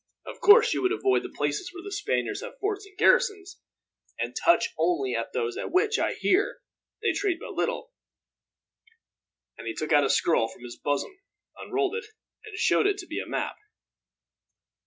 Of 0.25 0.39
course 0.39 0.67
she 0.67 0.79
would 0.79 0.91
avoid 0.91 1.21
the 1.21 1.29
places 1.29 1.71
where 1.71 1.83
the 1.83 1.91
Spaniards 1.91 2.41
have 2.41 2.57
forts 2.57 2.87
and 2.87 2.97
garrisons, 2.97 3.59
and 4.17 4.35
touch 4.35 4.69
only 4.75 5.13
at 5.15 5.31
those 5.31 5.57
at 5.57 5.71
which, 5.71 5.99
I 5.99 6.13
hear, 6.13 6.61
they 7.03 7.11
trade 7.11 7.37
but 7.39 7.53
little;" 7.53 7.91
and 9.59 9.67
he 9.67 9.75
took 9.75 9.93
out 9.93 10.03
a 10.03 10.09
scroll 10.09 10.47
from 10.47 10.63
his 10.63 10.75
bosom, 10.75 11.11
unrolled 11.55 11.93
it, 11.95 12.05
and 12.43 12.57
showed 12.57 12.87
it 12.87 12.97
to 12.97 13.05
be 13.05 13.19
a 13.19 13.27
map. 13.27 13.57